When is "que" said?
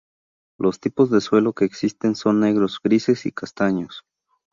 1.53-1.63